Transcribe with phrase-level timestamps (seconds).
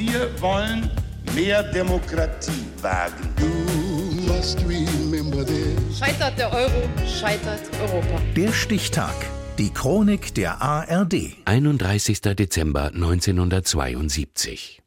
[0.00, 0.90] Wir wollen
[1.34, 3.28] mehr Demokratie wagen.
[5.94, 8.22] Scheitert der Euro, scheitert Europa.
[8.34, 9.14] Der Stichtag.
[9.58, 11.36] Die Chronik der ARD.
[11.44, 12.22] 31.
[12.22, 14.80] Dezember 1972.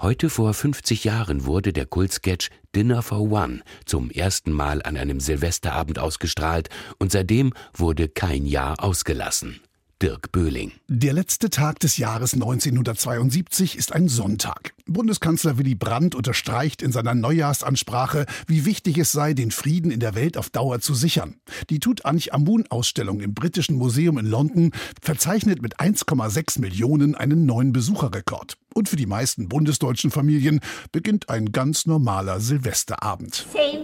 [0.00, 5.20] Heute vor 50 Jahren wurde der Kultsketch Dinner for One zum ersten Mal an einem
[5.20, 9.60] Silvesterabend ausgestrahlt und seitdem wurde kein Jahr ausgelassen.
[10.04, 10.72] Dirk Böhling.
[10.86, 14.74] Der letzte Tag des Jahres 1972 ist ein Sonntag.
[14.84, 20.14] Bundeskanzler Willy Brandt unterstreicht in seiner Neujahrsansprache, wie wichtig es sei, den Frieden in der
[20.14, 21.36] Welt auf Dauer zu sichern.
[21.70, 28.58] Die Tutanchamun-Ausstellung im Britischen Museum in London verzeichnet mit 1,6 Millionen einen neuen Besucherrekord.
[28.74, 30.60] Und für die meisten bundesdeutschen Familien
[30.92, 33.46] beginnt ein ganz normaler Silvesterabend.
[33.54, 33.83] Year,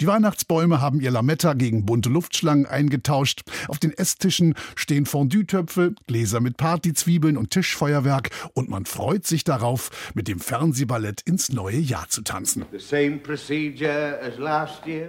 [0.00, 3.42] die Weihnachtsbäume haben ihr Lametta gegen bunte Luftschlangen eingetauscht.
[3.68, 9.90] Auf den Esstischen stehen Fondue-Töpfe, Gläser mit Partyzwiebeln und Tischfeuerwerk und man freut sich darauf,
[10.14, 12.64] mit dem Fernsehballett ins neue Jahr zu tanzen.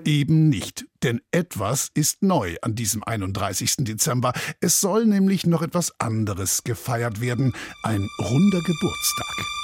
[0.06, 0.86] Eben nicht.
[1.04, 3.76] Denn etwas ist neu an diesem 31.
[3.80, 4.34] Dezember.
[4.62, 7.54] Es soll nämlich noch etwas anderes gefeiert werden.
[7.84, 9.63] Ein runder Geburtstag.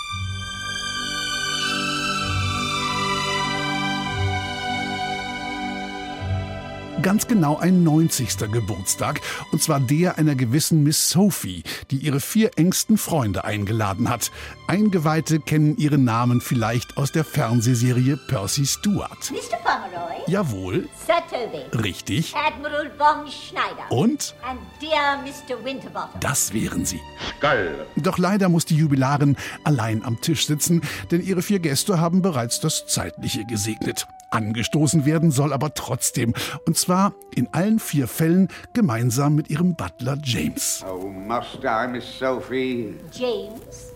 [7.01, 8.51] Ganz genau ein 90.
[8.51, 14.31] Geburtstag, und zwar der einer gewissen Miss Sophie, die ihre vier engsten Freunde eingeladen hat.
[14.69, 19.31] Eingeweihte kennen ihren Namen vielleicht aus der Fernsehserie Percy Stewart.
[19.31, 19.57] Mr.
[19.63, 20.21] Pomeroy.
[20.27, 20.87] Jawohl.
[21.07, 21.75] Sir Toby.
[21.83, 22.35] Richtig.
[22.35, 23.89] Admiral von Schneider.
[23.89, 24.35] Und?
[24.43, 25.65] And dear Mr.
[25.65, 26.19] Winterbottom.
[26.19, 26.99] Das wären sie.
[27.39, 27.87] Geil.
[27.95, 32.59] Doch leider muss die Jubilarin allein am Tisch sitzen, denn ihre vier Gäste haben bereits
[32.59, 34.05] das Zeitliche gesegnet.
[34.29, 36.35] Angestoßen werden soll aber trotzdem.
[36.67, 40.85] Und zwar in allen vier Fällen gemeinsam mit ihrem Butler James.
[40.87, 42.93] Oh, must I, Miss Sophie?
[43.11, 43.93] James.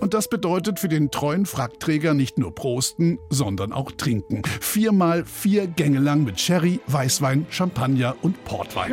[0.00, 4.42] Und das bedeutet für den treuen Frackträger nicht nur Prosten, sondern auch Trinken.
[4.60, 8.92] Viermal vier Gänge lang mit Sherry, Weißwein, Champagner und Portwein.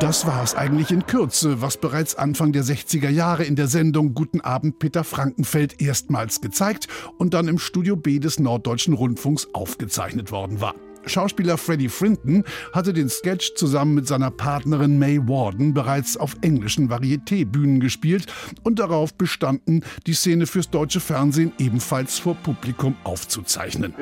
[0.00, 4.14] Das war es eigentlich in Kürze, was bereits Anfang der 60er Jahre in der Sendung
[4.14, 10.30] Guten Abend Peter Frankenfeld erstmals gezeigt und dann im Studio B des Norddeutschen Rundfunks aufgezeichnet
[10.30, 10.74] worden war.
[11.08, 16.90] Schauspieler Freddie Frinton hatte den Sketch zusammen mit seiner Partnerin May Warden bereits auf englischen
[16.90, 18.26] Varieté-Bühnen gespielt
[18.62, 23.94] und darauf bestanden, die Szene fürs deutsche Fernsehen ebenfalls vor Publikum aufzuzeichnen.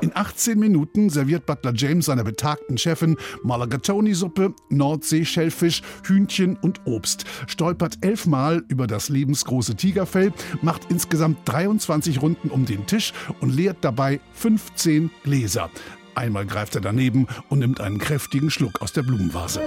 [0.00, 7.98] In 18 Minuten serviert Butler James seiner betagten Chefin Mulligatawny-Suppe, Nordsee-Schellfisch, Hühnchen und Obst, stolpert
[8.00, 10.32] elfmal über das lebensgroße Tigerfell,
[10.62, 15.70] macht insgesamt 23 Runden um den Tisch und leert dabei 15 Gläser.
[16.18, 19.60] Einmal greift er daneben und nimmt einen kräftigen Schluck aus der Blumenvase.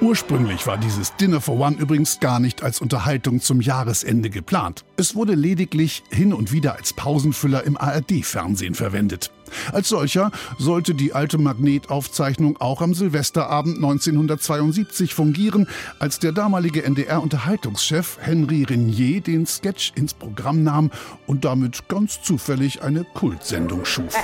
[0.00, 4.84] Ursprünglich war dieses Dinner for One übrigens gar nicht als Unterhaltung zum Jahresende geplant.
[4.96, 9.30] Es wurde lediglich hin und wieder als Pausenfüller im ARD-Fernsehen verwendet.
[9.72, 18.18] Als solcher sollte die alte Magnetaufzeichnung auch am Silvesterabend 1972 fungieren, als der damalige NDR-Unterhaltungschef
[18.20, 20.90] Henry Renier den Sketch ins Programm nahm
[21.26, 24.14] und damit ganz zufällig eine Kultsendung schuf.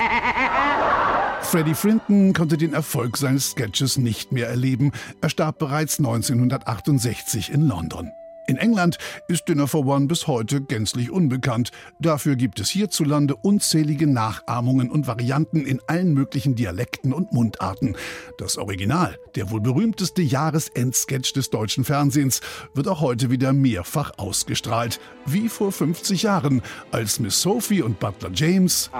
[1.44, 4.90] Freddie Frinton konnte den Erfolg seines Sketches nicht mehr erleben.
[5.20, 8.10] Er starb bereits 1968 in London.
[8.46, 11.70] In England ist Dinner for One bis heute gänzlich unbekannt.
[11.98, 17.96] Dafür gibt es hierzulande unzählige Nachahmungen und Varianten in allen möglichen Dialekten und Mundarten.
[18.36, 22.42] Das Original, der wohl berühmteste Jahresendsketch des deutschen Fernsehens,
[22.74, 25.00] wird auch heute wieder mehrfach ausgestrahlt.
[25.24, 28.90] Wie vor 50 Jahren, als Miss Sophie und Butler James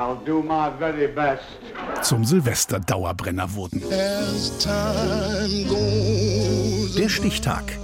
[2.03, 3.83] zum Silvester-Dauerbrenner wurden.
[6.97, 7.84] Der Stichtag.